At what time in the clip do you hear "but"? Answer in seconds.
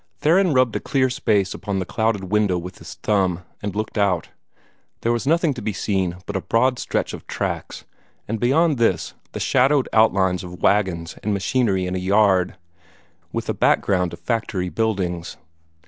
6.25-6.35